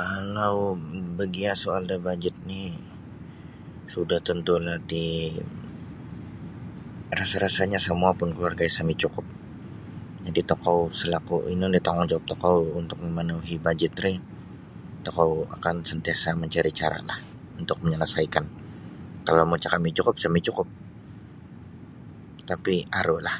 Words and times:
Kalau 0.00 0.56
begayad 1.18 1.60
da 1.88 1.96
bajet 2.06 2.34
ni 2.50 2.62
sudah 3.94 4.20
tentu 4.28 4.52
nio 4.64 4.76
ti 4.90 5.04
rasa-rasanya 7.18 7.78
semua 7.86 8.10
pun 8.18 8.28
keluarga 8.34 8.64
isa 8.70 8.82
micukup. 8.90 9.26
Jadi 10.26 10.40
tokou 10.50 10.78
selaku 11.00 11.36
ino 11.52 11.66
ni 11.68 11.78
tanggungjawab 11.86 12.24
tokou 12.32 12.56
untuk 12.80 12.98
memenuhi 13.04 13.54
bajet 13.66 13.92
rih, 14.04 14.18
tokou 15.04 15.30
akan 15.56 15.76
sentiasa 15.90 16.28
mencari 16.42 16.70
cara 16.80 17.00
lah 17.08 17.20
untuk 17.60 17.76
menyelesaikan. 17.84 18.44
Kalau 19.28 19.42
mau 19.48 19.60
cakap 19.64 19.80
micukup, 19.86 20.14
isa 20.18 20.30
micukup 20.36 20.68
tapi 22.50 22.74
aru 23.00 23.16
lah. 23.26 23.38